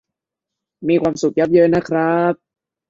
[0.87, 2.33] มีความสุขยับเยินนะครับ